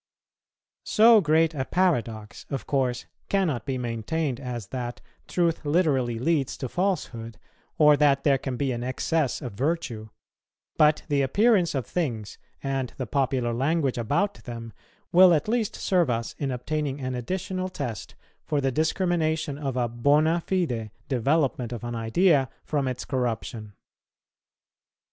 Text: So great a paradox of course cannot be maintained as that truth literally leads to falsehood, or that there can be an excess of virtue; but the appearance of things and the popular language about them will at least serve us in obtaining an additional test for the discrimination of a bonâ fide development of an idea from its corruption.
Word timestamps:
So 0.87 1.21
great 1.21 1.53
a 1.53 1.63
paradox 1.63 2.47
of 2.49 2.65
course 2.65 3.05
cannot 3.29 3.67
be 3.67 3.77
maintained 3.77 4.39
as 4.39 4.69
that 4.69 4.99
truth 5.27 5.63
literally 5.63 6.17
leads 6.17 6.57
to 6.57 6.67
falsehood, 6.67 7.37
or 7.77 7.95
that 7.95 8.23
there 8.23 8.39
can 8.39 8.57
be 8.57 8.71
an 8.71 8.83
excess 8.83 9.43
of 9.43 9.53
virtue; 9.53 10.09
but 10.75 11.03
the 11.07 11.21
appearance 11.21 11.75
of 11.75 11.85
things 11.85 12.39
and 12.63 12.91
the 12.97 13.05
popular 13.05 13.53
language 13.53 13.99
about 13.99 14.43
them 14.45 14.73
will 15.11 15.35
at 15.35 15.47
least 15.47 15.75
serve 15.75 16.09
us 16.09 16.33
in 16.39 16.49
obtaining 16.49 16.99
an 16.99 17.13
additional 17.13 17.69
test 17.69 18.15
for 18.43 18.59
the 18.59 18.71
discrimination 18.71 19.55
of 19.59 19.77
a 19.77 19.87
bonâ 19.87 20.41
fide 20.41 20.89
development 21.09 21.71
of 21.71 21.83
an 21.83 21.93
idea 21.93 22.49
from 22.63 22.87
its 22.87 23.05
corruption. 23.05 23.73